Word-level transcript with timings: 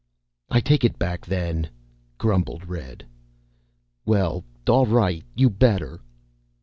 "I 0.49 0.61
take 0.61 0.83
it 0.83 0.97
back, 0.97 1.27
then," 1.27 1.69
grumbled 2.17 2.65
Red. 2.67 3.05
"Well, 4.03 4.43
all 4.67 4.87
right. 4.87 5.23
You 5.35 5.47
better." 5.47 6.01